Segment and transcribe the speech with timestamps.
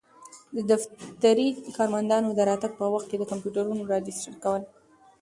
[0.55, 1.47] د دفتري
[1.77, 4.61] کارمندانو د راتګ په وخت کي د کمپیوټرونو راجستر کول.